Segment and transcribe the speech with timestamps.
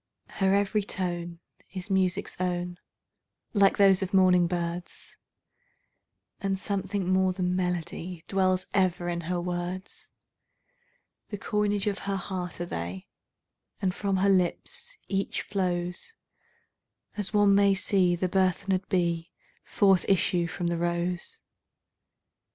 [0.41, 1.41] Her every tone
[1.73, 2.79] is music's own,
[3.53, 5.15] like those of morning birds,
[6.39, 10.09] And something more than melody dwells ever in her words;
[11.29, 13.09] The coinage of her heart are they,
[13.79, 16.11] and from her lips each flowsAs
[17.31, 19.29] one may see the burthened bee
[19.63, 21.41] forth issue from the rose.